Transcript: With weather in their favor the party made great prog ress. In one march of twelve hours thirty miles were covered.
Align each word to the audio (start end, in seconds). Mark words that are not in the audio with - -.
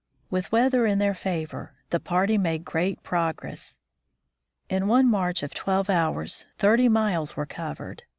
With 0.31 0.51
weather 0.51 0.87
in 0.87 0.97
their 0.97 1.13
favor 1.13 1.73
the 1.91 1.99
party 1.99 2.35
made 2.35 2.65
great 2.65 3.03
prog 3.03 3.43
ress. 3.43 3.77
In 4.67 4.87
one 4.87 5.07
march 5.07 5.43
of 5.43 5.53
twelve 5.53 5.91
hours 5.91 6.47
thirty 6.57 6.89
miles 6.89 7.37
were 7.37 7.45
covered. 7.45 8.01